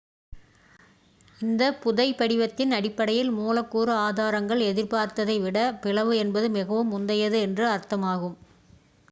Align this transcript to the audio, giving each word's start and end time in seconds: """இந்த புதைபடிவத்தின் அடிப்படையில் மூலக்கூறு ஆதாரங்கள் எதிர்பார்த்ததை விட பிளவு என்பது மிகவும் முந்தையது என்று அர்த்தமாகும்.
"""இந்த 1.41 1.77
புதைபடிவத்தின் 1.83 2.71
அடிப்படையில் 2.71 3.31
மூலக்கூறு 3.31 3.93
ஆதாரங்கள் 3.99 4.63
எதிர்பார்த்ததை 4.63 5.37
விட 5.41 5.73
பிளவு 5.81 6.17
என்பது 6.17 6.49
மிகவும் 6.49 6.91
முந்தையது 6.93 7.39
என்று 7.41 7.67
அர்த்தமாகும். 7.69 8.37